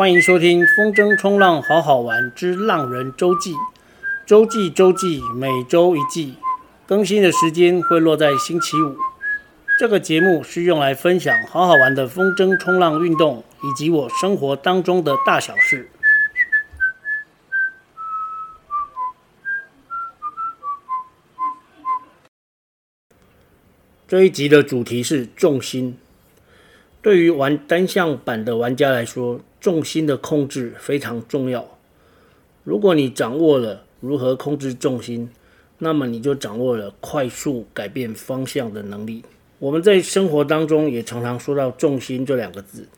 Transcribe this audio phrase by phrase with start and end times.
[0.00, 3.52] 欢迎收听《风筝冲浪好好玩之浪人周记》，
[4.24, 6.36] 周记周记，每周一记，
[6.86, 8.96] 更新的时间会落在星期五。
[9.78, 15.90] 这个节目是用来分享好好玩的风筝冲浪运动，以及我生活当中的大小事。
[24.08, 25.98] 这一集的主题是重心。
[27.02, 31.78] 对于玩单向板的玩家来说，重心的控制非常重要。
[32.64, 35.28] 如果你掌握了如何控制重心，
[35.78, 39.22] 那么你就掌握了快速改变方向的能力。
[39.58, 42.88] 我们在生活当中也常常说到“重心”这两个字。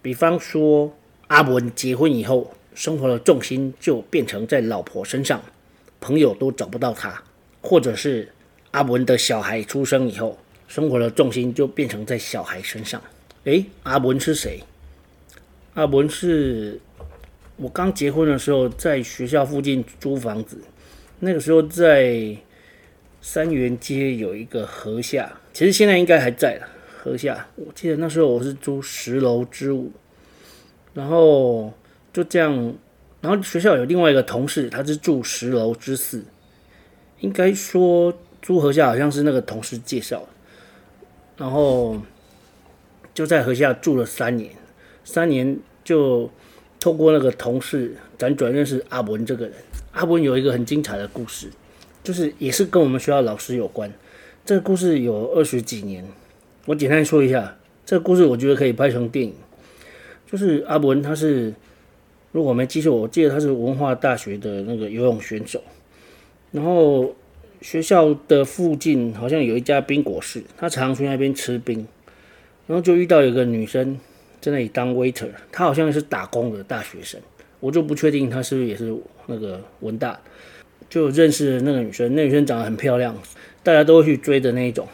[0.00, 0.92] 比方说，
[1.26, 5.42] 阿文结婚以后，生活的重心就变成在老婆身上，
[6.00, 7.10] 朋友都找不到他；
[7.60, 8.32] 或者是
[8.70, 10.38] 阿文的小孩出生以后。
[10.68, 13.00] 生活的重心就变成在小孩身上。
[13.44, 14.60] 诶，阿文是谁？
[15.76, 16.80] 阿文是
[17.58, 20.58] 我刚结婚的时候在学校附近租房子，
[21.20, 22.34] 那个时候在
[23.20, 26.68] 三元街有一个河下，其实现在应该还在了。
[26.96, 29.92] 河下，我记得那时候我是租十楼之五，
[30.94, 31.70] 然后
[32.10, 32.74] 就这样，
[33.20, 36.24] 然后学校有另外一个同事，他是住十楼之四，
[37.20, 40.26] 应该说租河下好像是那个同事介绍。
[41.36, 42.00] 然后
[43.12, 44.50] 就在河下住了三年，
[45.06, 46.28] 三年就
[46.78, 49.54] 透过那个同事辗转认识阿文这个人。
[49.92, 51.48] 阿文有一个很精彩的故事，
[52.04, 53.90] 就是也是跟我们学校老师有关。
[54.44, 56.04] 这个故事有二十几年，
[56.66, 57.56] 我简单说一下。
[57.86, 59.32] 这个故事我觉得可以拍成电影。
[60.30, 61.54] 就是阿文他是，
[62.32, 65.62] 如果我没记错，我记得他是文化大学的那个游泳选手，
[66.52, 67.14] 然后。
[67.62, 71.78] 学校的附近好像有一家冰果室，他常去那边吃冰，
[72.66, 73.98] 然后就遇到有个女生
[74.46, 77.20] 在那里当 waiter，他好像是打工的大学生，
[77.58, 78.96] 我就不确定他是不是也是
[79.26, 80.16] 那个文大，
[80.88, 83.12] 就认识那个女生，那女生长得很漂亮，
[83.64, 84.86] 大家都会去追的那一种，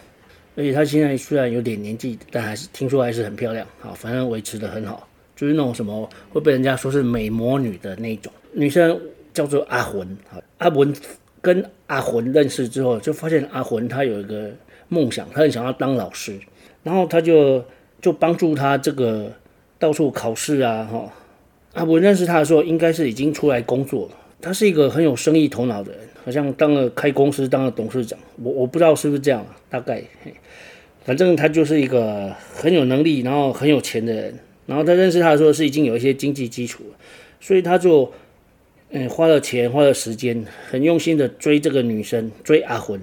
[0.57, 8.99] 而且她现在虽然有点年纪，但还是听说还是很漂亮，好，反正维持得很好，就是那种什么会被人家说是美魔女的那种女生，
[9.35, 10.93] 叫做阿魂，好，阿文。
[11.43, 14.49] 跟阿魂认识之后，就发现阿魂他有一个
[14.87, 16.39] 梦想，他很想要当老师，
[16.85, 17.61] 然后他就
[18.01, 19.29] 就帮助他这个
[19.83, 21.13] 到处考试啊，哈。
[21.73, 24.13] 阿魂认识他的时候，应该是已经出来工作了。
[24.41, 28.17] 他是一个很有生意头脑的人，好像当了开公司，当了董事长。
[28.41, 30.01] 我我不知道是不是这样，大概，
[31.05, 34.39] 反正他就是一个很有能力，然后很有钱的人。
[34.67, 36.97] 然后他认识他的时候是已经有一些经济基础了，
[37.41, 38.13] 所以他就。
[38.95, 43.01] 嗯，花了钱，花了时间，很用心的追这个女生，追阿魂，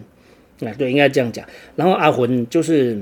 [0.59, 1.43] 啊，对，应该这样讲。
[1.75, 3.01] 然后阿魂就是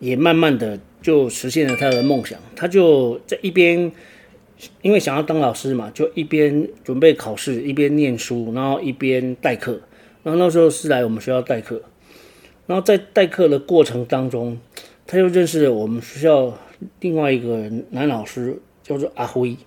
[0.00, 3.92] 也慢慢的就实现了他的梦想，他就在一边，
[4.80, 9.78] 因为想要当老师嘛，就一边准备考试，一边念书，然后一边代课。
[10.22, 11.82] 然后那时候是来我们学校代课，
[12.66, 14.58] 然后在代课的过程当中，
[15.06, 16.58] 他又认识了我们学校
[17.00, 19.58] 另外一个男老师，叫做阿辉。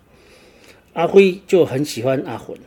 [0.93, 2.57] 阿辉就很喜欢阿魂，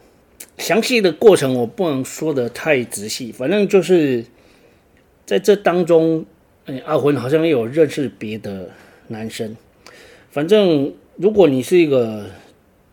[0.56, 4.25] 详细的过程我不能说的太仔细，反正就是
[5.26, 6.25] 在这当中，
[6.66, 8.71] 哎，阿魂好像也有认识别的
[9.09, 9.56] 男生。
[10.31, 12.26] 反正如果你是一个，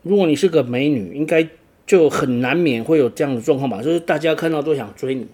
[0.04, 1.48] 如果你是个美女，应该
[1.86, 5.28] 就很难免会有这样的状况吧，就是大家看到都想追你，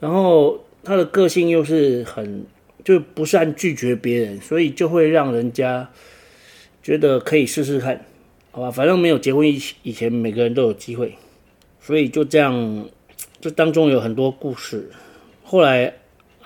[0.00, 2.44] 然后他的个性又是很
[2.84, 5.88] 就不善拒绝别人，所以就会让人家
[6.82, 8.04] 觉得可以试试看。
[8.50, 11.14] 好吧，反正没有结婚以以前，每个人都有机会，
[11.80, 12.88] 所以就这样，
[13.40, 14.90] 这当中有很多故事。
[15.44, 15.94] 后来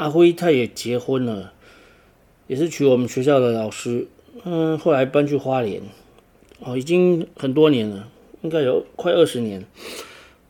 [0.02, 1.52] 阿辉他也结婚了，
[2.48, 4.08] 也是娶我们学校的老师。
[4.42, 5.80] 嗯，后来搬去花莲，
[6.58, 8.08] 哦，已经很多年了，
[8.40, 9.64] 应该有快二十年。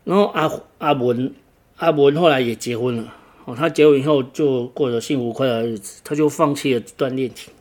[0.04, 1.34] 然后阿阿文
[1.76, 3.12] 阿文后来也结婚了，
[3.44, 7.52] 哦，他结婚以后就过着幸福快乐的日子，他就放弃了这段恋情。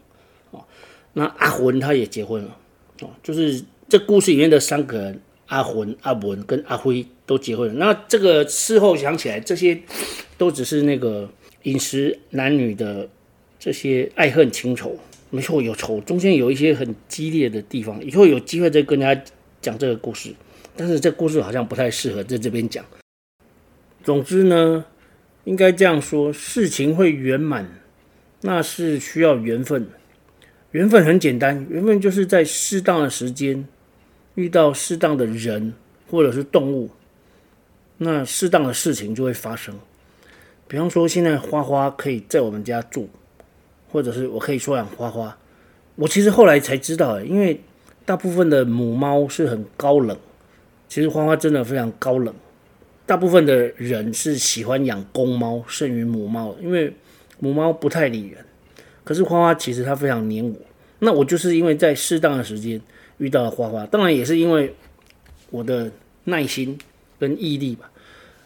[0.52, 0.64] 哦，
[1.12, 2.58] 那阿魂他也结婚了，
[3.02, 3.64] 哦，就是。
[3.90, 7.74] 这故事里面的三个人，阿魂、阿文跟阿辉都结婚了。
[7.74, 9.78] 那这个事后想起来，这些
[10.38, 11.30] 都只是那个
[11.64, 13.10] 饮食男女的
[13.60, 14.98] 这些爱恨情仇。
[15.30, 18.04] 没错，有仇，中间有一些很激烈的地方。
[18.04, 19.24] 以后有机会再跟大家
[19.62, 20.34] 讲这个故事。
[20.76, 22.84] 但是这故事好像不太适合在这边讲。
[24.04, 24.86] 总之呢，
[25.44, 27.70] 应该这样说：事情会圆满，
[28.42, 29.88] 那是需要缘分。
[30.72, 33.66] 缘分很简单，缘分就是在适当的时间。
[34.36, 35.74] 遇到适当的人
[36.10, 36.90] 或者是动物，
[37.98, 39.78] 那适当的事情就会发生。
[40.72, 43.10] 比方说，现在花花可以在我们家住，
[43.92, 45.38] 或者是我可以收养花花。
[45.96, 47.60] 我其实后来才知道，因为
[48.06, 50.18] 大部分的母猫是很高冷，
[50.88, 52.34] 其实花花真的非常高冷。
[53.06, 56.94] 大部分的人是喜欢养公猫胜于母猫，因为
[57.40, 58.46] 母猫不太理人。
[59.04, 60.56] 可是花花其实它非常黏我，
[61.00, 62.82] 那我就是因为在适当的时间
[63.18, 64.74] 遇到了花花，当然也是因为
[65.50, 65.92] 我的
[66.24, 66.80] 耐心
[67.20, 67.91] 跟毅力吧。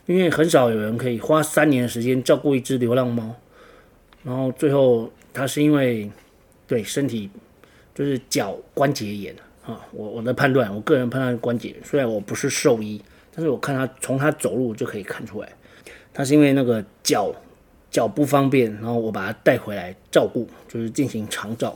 [0.05, 3.35] 因为很少有人可以花三年的时间照顾一只流浪猫，
[4.23, 6.09] 然后最后它是因为
[6.67, 7.29] 对身体
[7.93, 9.35] 就是脚关节炎
[9.65, 13.01] 啊，我我的判断，我个人判断关节，虽然我不是兽医，
[13.33, 15.49] 但是我看它从它走路就可以看出来，
[16.13, 17.33] 它是因为那个脚
[17.89, 21.75] 脚不方便，然后我把它带回来照顾，就是进行长照。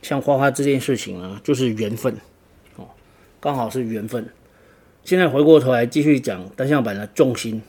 [0.00, 2.14] 像花花这件事情呢，就是缘分
[2.76, 2.86] 哦，
[3.40, 4.24] 刚好是缘分。
[5.04, 7.60] 现在回过头来继续讲单向板的重心。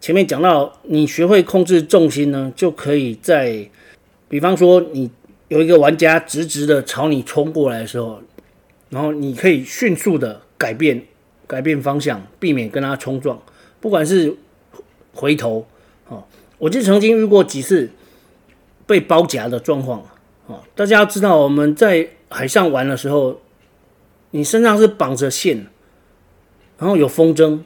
[0.00, 3.68] 前面讲到，你学会控制重心呢，就可以在，
[4.28, 5.10] 比方说你
[5.48, 8.22] 有一个玩家直直的朝你冲过来的时候，
[8.90, 11.02] 然后你可以迅速的改变
[11.48, 13.42] 改变方向，避免跟他冲撞。
[13.80, 14.36] 不管是
[15.12, 15.66] 回头，
[16.06, 16.22] 哦，
[16.58, 17.90] 我就曾经遇过几次
[18.86, 20.00] 被包夹的状况。
[20.46, 23.40] 哦，大家要知道我们在海上玩的时候，
[24.30, 25.66] 你身上是绑着线。
[26.78, 27.58] 然后有风筝，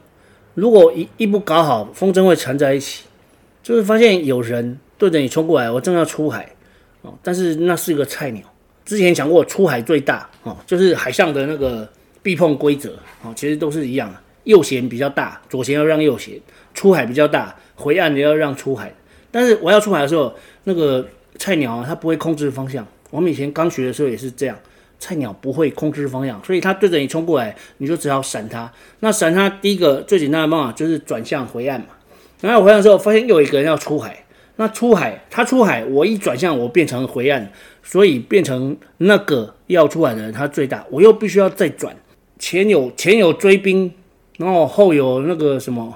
[0.53, 3.05] 如果一一不搞好，风筝会缠在一起。
[3.61, 6.49] 就是发现有人对着你冲过来，我正要出海，
[7.01, 8.43] 哦，但是那是一个菜鸟。
[8.85, 11.87] 之前讲过，出海最大哦，就是海上的那个
[12.23, 14.11] 避碰规则哦，其实都是一样。
[14.45, 16.39] 右舷比较大，左舷要让右舷；
[16.73, 18.91] 出海比较大，回岸也要让出海。
[19.29, 20.33] 但是我要出海的时候，
[20.63, 21.05] 那个
[21.37, 22.87] 菜鸟啊，他不会控制方向。
[23.11, 24.57] 我们以前刚学的时候也是这样。
[24.99, 28.71] 菜鸟不会控制方向，所以他对着你冲过来，你就只好闪他。
[28.99, 31.87] 那闪他第一个最简单的办法就是转向回岸嘛。
[32.41, 34.25] 然后回岸的时候，发现又有一个人要出海，
[34.57, 37.49] 那出海他出海，我一转向我变成回岸，
[37.81, 41.95] 所以变成那个要出海的人他最大，我又必须要再转。
[42.37, 43.91] 前有前有追兵，
[44.37, 45.93] 然后后有那个什么，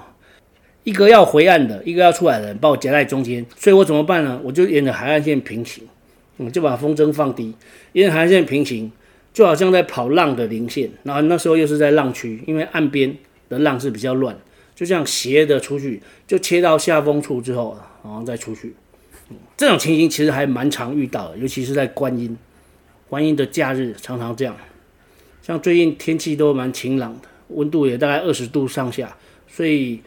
[0.82, 4.38] 一个要回岸的，一个要出海的人把我夹在中间，所以我怎么办呢？
[4.44, 5.82] 我就沿着海岸线平行。
[6.36, 7.54] 我就把风筝放低，
[7.92, 8.90] 因为海岸线平行，
[9.32, 10.90] 就好像在跑浪的零线。
[11.04, 13.16] 然后那时候又是在浪区，因为岸边
[13.48, 14.36] 的浪是比较乱，
[14.74, 18.74] 就这样斜的出去，就切到下风处之后，然后再出去。
[19.56, 22.36] 这种情形其实还蛮常遇到的，尤其是在观音，
[23.08, 24.56] 观音的假日常常这样。
[25.40, 29.16] 像最近天气都蛮晴朗的，温度也大概二十度上下，
[29.46, 30.00] 所以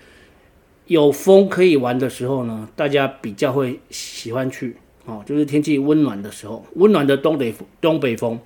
[0.87, 4.75] 有风可以玩的时候呢，大家比较会喜欢去。
[5.07, 8.37] 哦，就是天气温暖的时候，温暖的东北东北风，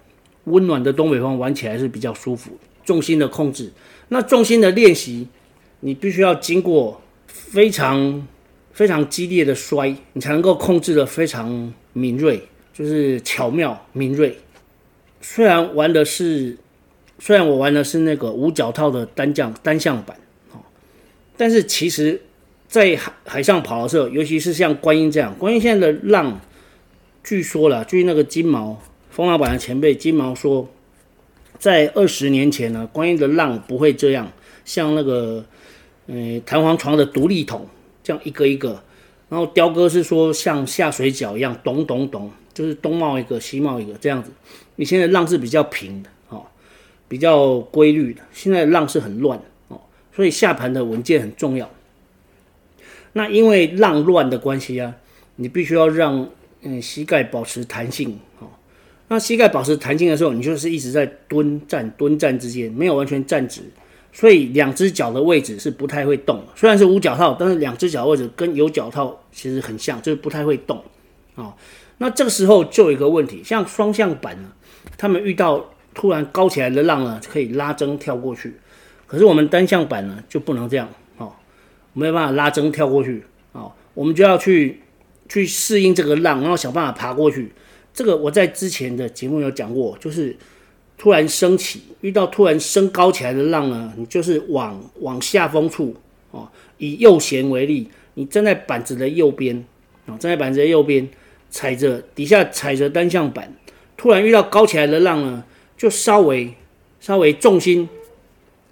[0.44, 2.52] 温暖的东北风玩起来是比较舒服。
[2.86, 3.72] 重心的控制，
[4.10, 5.28] 那重心的练习，
[5.80, 8.28] 你必须要经过非常
[8.72, 12.42] 非常激烈的摔，你才能够控制得非常敏锐，
[12.72, 14.38] 就是巧妙敏锐。
[15.20, 16.56] 虽然玩的是，
[17.18, 20.16] 虽然我玩的是那个无脚套的单向单向板，
[20.52, 20.60] 哦，
[21.36, 22.22] 但是其实，
[22.68, 26.40] 在海海上跑的时候，尤其是像观音这样，观音现在的浪。
[27.24, 30.68] 据说了，据那个金毛风老板的前辈金毛说，
[31.60, 34.32] 在二十年前呢，观音的浪不会这样，
[34.66, 35.46] 像那个，
[36.08, 37.68] 呃，弹簧床的独立筒
[38.04, 38.82] 这样一个一个，
[39.30, 44.32] 然后雕哥是说像下水饺一样，咚咚咚，就是东冒一个西冒一个这样子。
[44.78, 46.44] 你现在浪是比较平的哦，
[47.08, 49.80] 比较规律的，现在浪是很乱哦，
[50.16, 51.70] 所以下盘的稳健很重要。
[53.14, 54.96] 那因为浪乱的关系啊，
[55.36, 56.28] 你必须要让。
[56.64, 58.48] 嗯，膝盖保持弹性，哦，
[59.08, 63.64] 那膝盖保持弹性的时候，你就是一直在蹲站蹲站之间，没有完全站直，
[64.14, 66.40] 所以两只脚的位置是不太会动。
[66.56, 70.80] 虽然是无脚套，但是两只脚位置跟有脚套其实很像，就是不太会动，
[71.34, 71.52] 哦，
[71.98, 74.52] 那这个时候就有一个问题，像双向板呢，
[75.00, 75.66] 他们遇到
[75.96, 78.54] 突然高起来的浪呢，可以拉筝跳过去，
[79.08, 80.88] 可是我们单向板呢就不能这样，
[81.18, 81.34] 哦，
[81.94, 84.80] 没有办法拉筝跳过去，哦，我们就要去。
[85.32, 87.50] 去适应这个浪，然后想办法爬过去。
[87.94, 90.36] 这个我在之前的节目有讲过，就是
[90.98, 95.96] 突然升起，遇到突然升高起来的浪呢，你就是往往下风处
[96.32, 99.56] 哦，以右舷为例，你站在板子的右边
[100.06, 101.08] 啊，站在板子的右边，
[101.50, 103.56] 踩着底下踩着单向板，
[103.96, 105.46] 突然遇到高起来的浪呢，
[105.78, 106.54] 就稍微
[107.00, 107.88] 稍微重心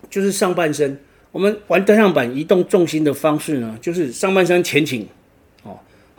[0.10, 1.00] 就是上半身。
[1.32, 5.08] 我们玩单向板移动重心的方式呢，就是上半身前倾。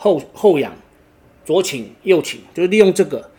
[0.02, 0.72] 后后仰，
[1.44, 3.30] 左倾右倾，就是利用这个。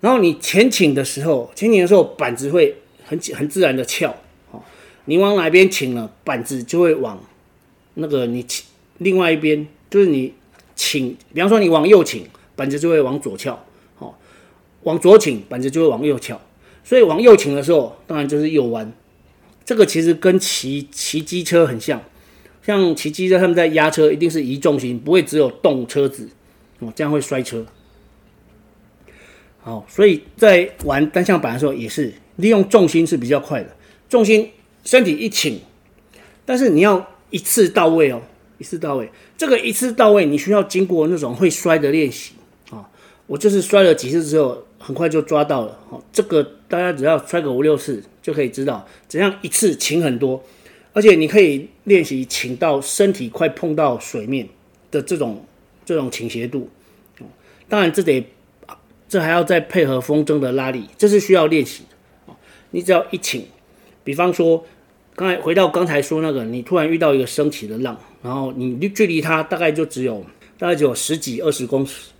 [0.00, 4.14] 然后你前倾的时候，前倾的时候板子会很很自然的翘。
[4.50, 4.60] 哦，
[5.06, 7.18] 你往哪边倾了，板子就会往
[7.94, 8.66] 那个你倾
[8.98, 10.34] 另外一边，就是你
[10.76, 13.64] 倾，比方说你往右倾，板子就会往左翘。
[13.98, 14.14] 哦，
[14.82, 16.38] 往左倾，板子就会往右翘。
[16.84, 18.92] 所以往右倾的时候，当然就是右弯。
[19.64, 22.02] 这个其实跟骑骑机车很像，
[22.70, 26.28] 像骑机车他们在压车，一定是移重心，不会只有动车子
[26.78, 27.66] 哦，这样会摔车。
[29.62, 33.76] 好，所以在玩单向板的时候，也是利用重心是比较快的，
[34.08, 34.50] 重心
[34.84, 35.60] 身体一倾，
[36.46, 38.22] 但是你要一次到位哦，
[38.58, 39.10] 一次到位。
[39.36, 42.32] 这个一次到位，你需要经过那种会摔的练习
[42.70, 42.88] 啊。
[43.26, 45.78] 我就是摔了几次之后，很快就抓到了。
[45.90, 50.42] 哦，这个大家只要摔个五六次，就可以知道怎样一次倾很多，
[50.92, 54.48] 而且你可以练习倾到身体快碰到水面
[54.90, 55.44] 的这种
[55.84, 56.68] 这种倾斜度。
[57.68, 58.24] 当然这得。
[59.08, 62.32] 这还要再配合风筝的拉力，这是需要练习的。
[62.70, 63.44] 你只要一倾，
[64.04, 64.64] 比方说，
[65.16, 70.24] 刚才回到刚才说那个，你突然遇到一个升起的浪，然后你距离它大概就只有
[70.56, 72.12] 大概只有十几二十公尺。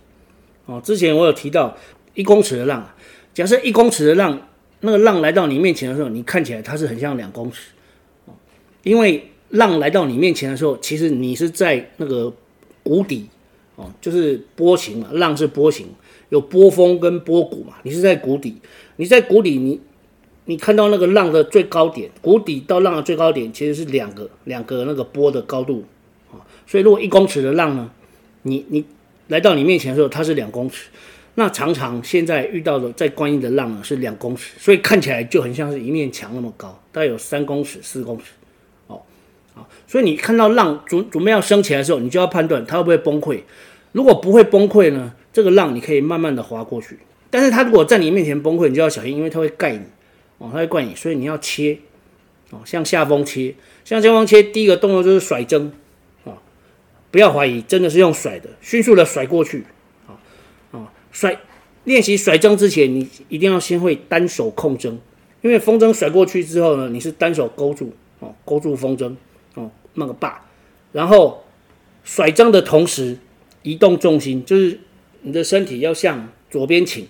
[0.65, 1.77] 哦，之前我有提到
[2.13, 2.85] 一公尺的浪，
[3.33, 4.49] 假设一公尺的浪，
[4.81, 7.69] 那个浪来到你面前的时候，你看起来它是很像两公尺。
[8.83, 12.33] 因为浪来到你面前的时候，其实你是在那个
[12.83, 13.27] 谷底，
[13.75, 15.87] 哦，就是波形嘛，浪是波形。
[16.29, 17.73] 有波峰跟波谷嘛？
[17.83, 18.55] 你是在谷底，
[18.95, 19.77] 你在谷底，你
[20.45, 25.83] 你看到那个浪的最高点，谷底到浪的最高点其实是两个两个那个波的高度
[26.31, 26.39] 啊。
[26.65, 27.91] 所以如果一公尺的浪呢，
[28.43, 28.85] 你你
[29.27, 30.87] 来到你面前的时候，它是两公尺。
[31.35, 38.23] 那常常现在遇到的在观音的浪呢是两公尺，所以看起来就很像是一面墙那么高，大概有三公尺四公尺
[39.55, 39.67] 啊。
[39.87, 43.41] 所以你看到浪准准备要升起来的时候，你就要判断它会不会崩溃。
[43.91, 45.13] 如果不会崩溃呢？
[45.33, 49.79] 这个浪你可以慢慢的划过去，但是它如果在你面前崩溃，你就要小心，因为它会盖你，
[50.39, 51.79] 哦，它会盖你，所以你要切，
[52.49, 53.55] 哦，向下风切，
[53.85, 55.69] 向下风切，第一个动作就是甩筝，
[56.25, 56.35] 啊，
[57.11, 59.63] 不要怀疑，真的是用甩的，迅速的甩过去，
[60.05, 60.19] 啊，
[60.71, 61.39] 啊，甩，
[61.85, 64.97] 练习甩筝之前，你一定要先会单手控筝，
[65.41, 69.15] 因为风筝甩过去之后呢，你是单手勾住，哦，勾住风筝，
[69.93, 70.45] 那个把，
[70.91, 71.43] 然后
[72.03, 73.17] 甩张的同时
[73.63, 74.79] 移动重心，就是。
[75.23, 77.05] 你的身体要向左边倾，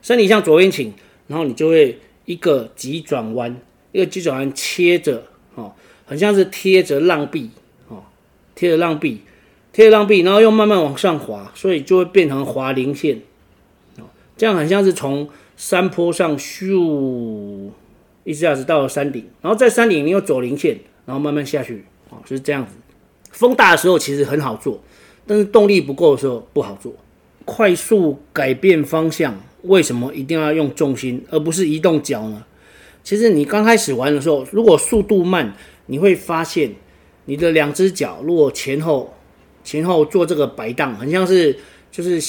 [0.00, 0.90] 身体向左边倾，
[1.26, 3.54] 然后你就会一个急转弯，
[3.92, 5.24] 一个急转弯切着，
[5.54, 5.74] 哦，
[6.06, 7.50] 很像是贴着浪壁，
[7.88, 8.04] 哦，
[8.54, 9.20] 贴着浪壁，
[9.70, 13.20] 贴着浪壁，然后又慢慢往上滑，所以就会变成滑棱线，
[13.98, 14.04] 哦，
[14.38, 17.68] 这样很像是从山坡上咻
[18.24, 22.72] 一下子到了山顶，然后在山顶你又走零线，然后慢慢下去，哦，就是这样子。
[23.30, 24.78] 风大的时候其实很好做，
[25.26, 26.92] 但是动力不够的时候不好做。
[27.44, 32.44] 快速改变方向，为什么一定要用重心而不是移动脚呢？
[33.02, 35.52] 其实你刚开始玩的时候，如果速度慢，
[35.86, 36.72] 你会发现
[37.24, 39.12] 你的两只脚如果前后
[39.64, 41.56] 前后做这个摆荡，很像是
[41.90, 42.20] 就是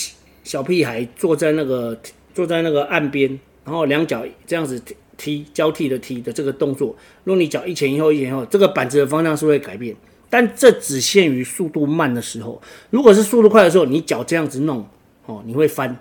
[0.44, 2.00] 小屁孩坐在那个
[2.34, 4.82] 坐在那个岸边，然后两脚这样子
[5.18, 6.96] 踢交替的踢的这个动作。
[7.24, 9.96] 如果你脚一前一后一前一后，这个板子的方向是会改变，
[10.30, 12.62] 但这只限于速度慢的时候。
[12.90, 14.86] 如果是速度快的时候，你脚这样子弄。
[15.26, 15.98] 哦，你会翻，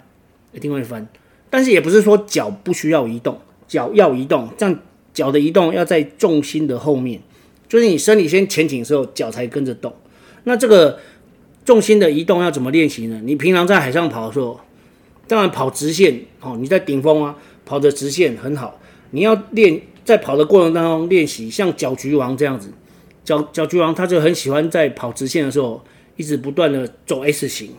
[0.52, 1.06] 一定会翻，
[1.48, 3.38] 但是也不是说脚不需要移动，
[3.68, 4.76] 脚要移动，这样
[5.14, 7.20] 脚的移动要在重心的后面，
[7.68, 9.94] 就是你身体先前倾的时候，脚才跟着动。
[10.42, 10.98] 那这个
[11.64, 13.20] 重心的移动要怎么练习呢？
[13.24, 14.58] 你平常在海上跑的时候，
[15.28, 18.80] 当然跑直线哦，你在顶峰啊，跑的直线很好。
[19.12, 22.70] 你要练在跑的过程当中练习，像角菊王这样子，
[23.24, 25.82] 角角菊王他就很喜欢在跑直线的时候，
[26.16, 27.70] 一直不断的走 S 型。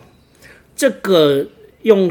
[0.74, 1.46] 这个
[1.82, 2.10] 用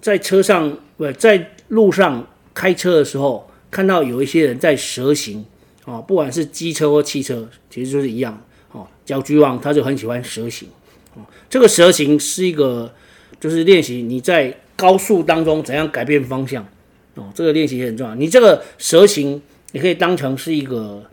[0.00, 5.44] 在车上不在路上开车的时候，看到有一些人在蛇行
[5.84, 8.86] 哦，不管是机车或汽车，其实就是一样哦。
[9.04, 10.68] 角菊王他就很喜欢蛇行
[11.14, 12.92] 哦，这个蛇行是一个
[13.38, 16.66] 就是练习你在高速当中怎样改变方向
[17.14, 18.14] 哦，这个练习也很重要。
[18.14, 19.40] 你这个蛇形
[19.72, 21.04] 也可以当成是一个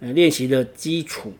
[0.00, 1.32] 呃练习的基础，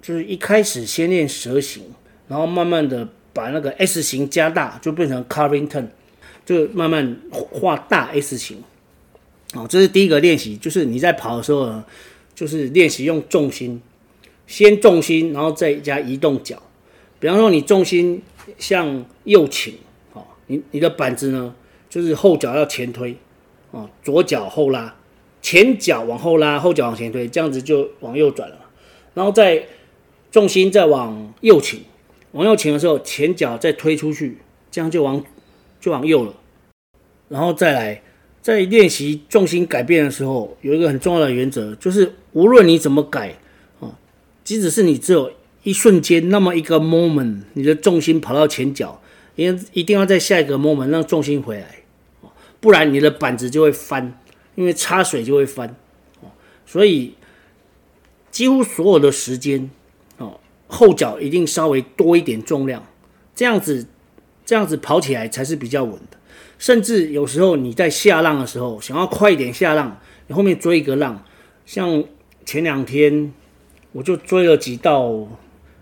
[0.00, 1.82] 就是一开始先练蛇形，
[2.28, 3.08] 然后慢慢的。
[3.36, 5.86] 把那个 S 型加大，就变成 carving turn，
[6.46, 8.56] 就慢慢画大 S 型。
[9.52, 11.84] 哦，这是第一个练习，就是你在跑的时候呢，
[12.34, 13.78] 就是练习用重心，
[14.46, 16.62] 先重心，然后再加移动脚。
[17.20, 18.22] 比方说，你重心
[18.56, 19.74] 向右倾，
[20.14, 21.54] 哦，你你的板子呢，
[21.90, 23.14] 就是后脚要前推，
[23.76, 24.96] 哦，左脚后拉，
[25.42, 28.62] 前脚往后拉，后脚往前推，这样子就往右转了嘛。
[29.12, 29.66] 然后再
[30.30, 31.80] 重心再往右倾。
[32.32, 34.38] 往右倾的时候，前脚再推出去，
[34.70, 35.22] 这样就往
[35.78, 36.34] 就往右了。
[37.28, 38.02] 然后再来，
[38.40, 43.34] 在练习重心改变的时候，有一个很重要的原则，就是无论你怎么改
[43.80, 43.98] 啊，
[44.42, 45.32] 即使是你只有
[45.64, 49.02] 一瞬间那么一个 moment，你的重心跑到前脚，
[49.34, 51.84] 因为一定要在下一个 moment 让重心回来，
[52.66, 54.18] 不然你的板子就会翻，
[54.56, 55.76] 因为插水就会翻，
[56.20, 56.26] 哦，
[56.66, 57.14] 所以
[58.32, 59.70] 几乎所有的时间，
[60.16, 62.84] 哦，后脚一定稍微多一点重量，
[63.36, 63.86] 这样子
[64.44, 66.18] 这样子跑起来才是比较稳的。
[66.58, 71.24] 甚至有时候你在下浪的时候，想要快一点下浪，你后面追一个浪，
[71.64, 72.02] 像
[72.44, 73.32] 前两天
[73.92, 75.08] 我就追了几道，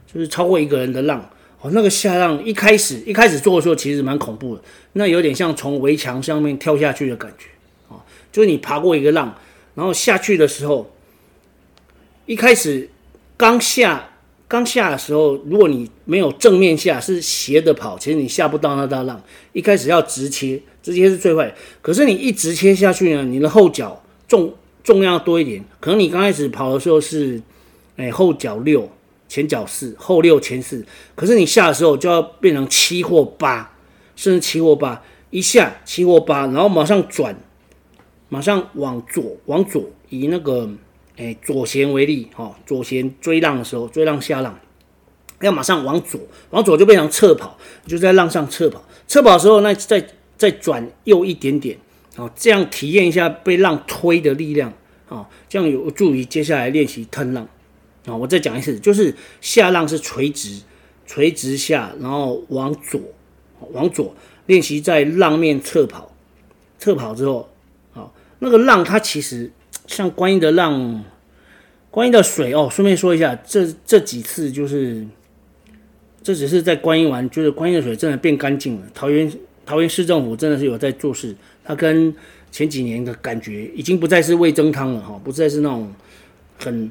[0.06, 1.30] 就是超过一个人的浪。
[1.70, 7.46] 那个下浪一开始一开始做的时候其实蛮恐怖的，那有点像从围墙上面跳下去的感觉
[7.88, 9.34] 啊，就是你爬过一个浪，
[9.74, 10.90] 然后下去的时候，
[12.26, 12.88] 一开始
[13.36, 14.10] 刚下
[14.46, 19.22] 刚下的时候，如果你没有正面下，是斜的跑，其实你下不到那大浪。
[19.52, 21.52] 一开始要直切，直切是最坏。
[21.80, 24.54] 可是你一直切下去呢，你的后脚重
[24.84, 27.40] 重量多一点，可能你刚开始跑的时候是，
[27.96, 28.88] 哎，后脚六。
[29.34, 30.86] 前脚四，后六，前四。
[31.16, 33.74] 可是你下的时候就要变成七或八，
[34.14, 37.36] 甚至七或八，一下七或八，然后马上转，
[38.28, 40.70] 马上往左，往左，以那个
[41.16, 44.56] 诶左舷为例，哈，左舷追浪的时候，追浪下浪，
[45.40, 51.76] 要马上往左，往左就变成侧跑，就在浪上侧跑，侧跑的时候，那再再转右一点点，
[52.14, 54.72] 好，这样体验一下被浪推的力量，
[55.08, 57.48] 啊，这样有助于接下来练习吞浪。
[58.06, 60.60] 啊，我再讲一次，就是下浪是垂直，
[61.06, 63.00] 垂直下，然后往左，
[63.72, 66.14] 往左练习在浪面侧跑，
[66.78, 67.48] 侧跑之后，
[67.92, 69.50] 好，那个浪它其实
[69.86, 71.02] 像观音的浪，
[71.90, 72.68] 观音的水哦。
[72.70, 75.06] 顺便说一下，这这几次就是，
[76.22, 78.86] 这只是在观音玩，就是观音的水真的变干净了。
[78.92, 79.32] 桃园
[79.64, 81.34] 桃园市政府真的是有在做事，
[81.64, 82.14] 它跟
[82.52, 85.90] 前几年的感觉已经不再是味增汤了哈，不再是那种
[86.58, 86.90] 很。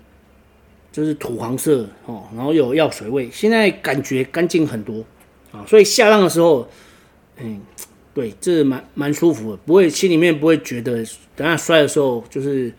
[0.93, 5.03] 就是土黄色哦，然后有药水味，现在感觉干净很多
[5.51, 6.69] 啊，所以下浪的时候，
[7.37, 7.59] 嗯，
[8.13, 11.03] 对，这蛮蛮舒服的，不会心里面不会觉得
[11.35, 12.71] 等下摔的时候就是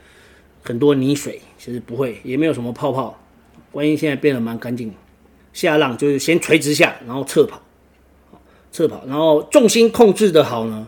[0.62, 3.20] 很多泥水，其实不会，也没有什么泡泡。
[3.72, 4.94] 观音现在变得蛮干净，
[5.52, 7.60] 下浪就是先垂直下，然后侧跑，
[8.70, 10.86] 侧跑，然后重心控制的好呢，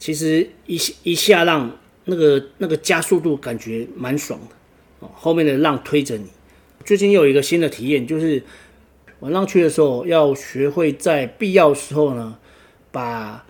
[0.00, 1.70] 其实一一下浪
[2.06, 4.56] 那个那个加速度感觉蛮爽的。
[5.14, 6.26] 后面的浪推着你。
[6.84, 8.42] 最近又有一个新的体验，就是
[9.20, 12.36] 玩浪去的时候，要学会在必要时候呢，
[12.90, 13.44] 把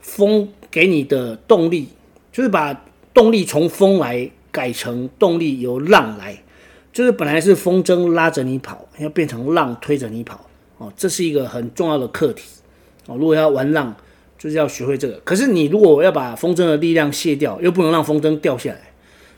[0.00, 1.88] 风给你的动力，
[2.32, 6.42] 就是把动力从风来改成动力由浪来，
[6.90, 10.48] 就是本来是风筝拉着你跑，要变成浪推着你跑。
[10.78, 12.48] 哦，这是一个很重要的课题。
[13.06, 13.94] 哦，如果要玩浪，
[14.38, 15.20] 就是要学会这个。
[15.24, 18.92] 可是你如果要把风筝的力量卸掉，又不能让风筝掉下来，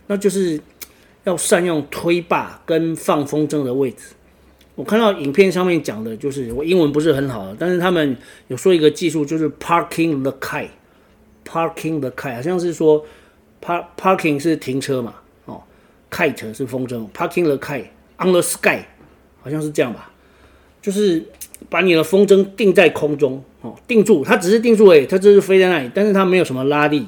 [0.06, 0.60] 那就是。
[1.24, 4.14] 要善用推把跟放风筝的位置。
[4.76, 8.16] 我看到影片上面讲的就是，我英文不是很好，但是他们
[8.48, 13.04] 有说一个技术，就是 parking the kite，parking the kite，好像是说
[13.62, 15.60] park parking 是停车嘛，哦
[16.10, 17.86] ，kite 是风筝，parking the kite
[18.18, 18.78] on the sky，
[19.42, 20.10] 好像是这样吧，
[20.80, 21.22] 就是
[21.68, 27.06] 把你的风筝定在空中，哦，定住，它只是定住诶，它只是飞在那里，但是它没有什么拉力。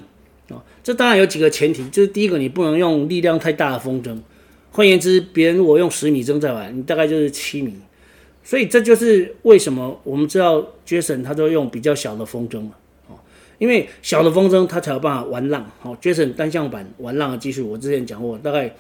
[0.83, 4.19] 这当然有几个前提，就是第一个，你不能用力量太大的风筝。
[4.71, 7.75] 换言之，别人如果用十米筝在玩，你大概就是七米。
[8.43, 12.73] 所以这就是为什么我们知道 Jason 他都用比较小的风筝嘛，
[13.09, 13.15] 哦，
[13.59, 15.71] 因为小的风筝他才有办法玩浪。
[15.83, 18.75] 哦，Jason 单向板玩浪的技术，我之前讲过，大概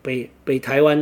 [0.00, 0.96] 北北台湾，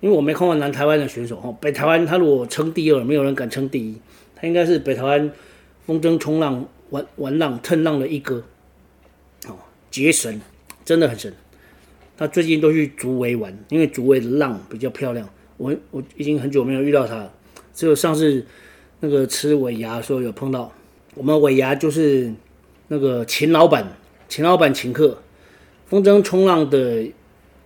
[0.00, 3.94] 因为我没看过南台湾的选手，哦，北台湾他如果称第二，没有人敢称第一，
[4.34, 5.30] 他应该是北台湾
[5.84, 8.42] 风筝冲浪玩玩浪蹭浪的一哥。
[9.94, 10.40] 绝神，
[10.84, 11.32] 真的很神。
[12.16, 15.28] 他最近都去竹围玩，因为竹围的浪比较漂亮。
[15.56, 17.32] 我我已经很久没有遇到他了，
[17.72, 18.44] 只有上次
[18.98, 20.72] 那个吃尾牙的时候有碰到。
[21.14, 22.34] 我们尾牙就是
[22.88, 23.86] 那个秦老板，
[24.28, 25.16] 秦老板请客。
[25.86, 27.06] 风筝冲浪的，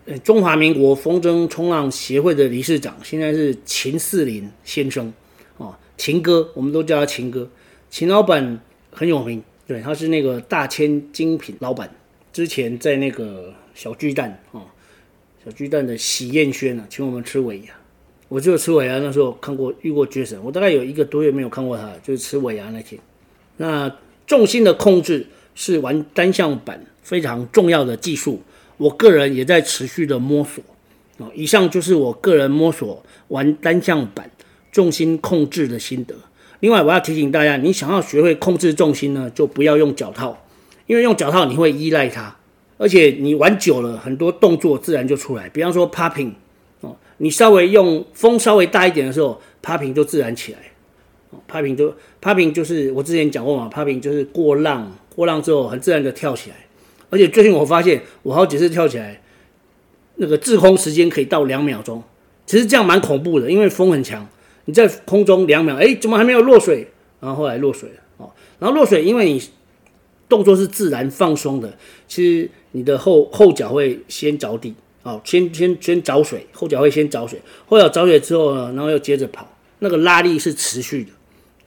[0.05, 5.11] 呃，中华民国风筝冲浪协会的理事长，现在是秦四林先生
[5.57, 7.49] 哦，秦哥，我们都叫他秦哥。
[7.89, 8.61] 秦老板
[8.91, 11.91] 很有名，对，他是那个大千精品老板。
[12.39, 14.63] 之前在那个小巨蛋啊、
[15.45, 17.75] 小巨蛋的喜宴轩啊，请我们吃尾牙。
[18.29, 23.01] 我就吃尾牙那时候看过遇过 Jason，我大概有一个多月没有看过他，就是吃尾牙那天。
[23.57, 23.93] 那
[24.25, 28.41] 重心的控制是玩单向板非常重要的技术，
[28.77, 30.63] 我个人也在持续的摸索
[31.19, 34.31] 啊、以上就是我个人摸索玩单向板
[34.71, 36.15] 重心控制的心得。
[36.61, 40.45] 另外，我要提醒大家，你想要学会控制重心呢，就不要用脚套。
[40.89, 42.35] 因为用脚套你会依赖它，
[42.79, 45.49] 而且你玩久了，很多动作自然就出来。
[45.51, 46.33] 比方说 popping
[46.81, 50.59] 哦，你稍微用风稍微大一点的时候，popping 就自然起来。
[51.49, 56.57] popping 就 popping 就是我之前讲过嘛，popping 就是过浪，过浪之后很自然的跳起来。
[57.11, 59.21] 而且最近我发现，我好几次跳起来，
[60.17, 62.03] 那个滞空时间可以到两秒钟。
[62.47, 64.27] 其实这样蛮恐怖的，因为风很强，
[64.65, 66.89] 你在空中两秒，哎，怎么还没有落水？
[67.21, 68.31] 然后后来落水了哦。
[68.59, 69.43] 然后落水，因为你
[70.29, 81.11] 动作是自然放松的，其实你的后后脚会先着地，哦，先先先着水，后脚会先着水，后脚着水之后呢，然后又接着跑，那个拉力是持续的，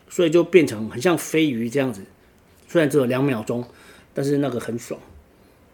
[0.09, 2.01] 所以就变成很像飞鱼这样子。
[2.67, 3.65] 虽然只有两秒钟，
[4.13, 4.99] 但是那个很爽。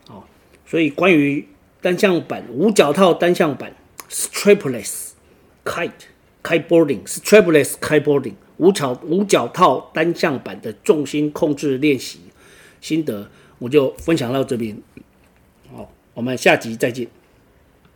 [0.10, 0.24] 哦
[0.70, 1.48] 所以，关于
[1.80, 3.74] 单向板无脚套单向板
[4.10, 5.12] （strapless
[5.64, 5.92] kite
[6.44, 12.20] kiteboarding），strapless kiteboarding 无脚无脚套单向板的重心控制练习
[12.82, 14.78] 心得，我就分享到这边。
[15.72, 17.08] 好，我们下集再见。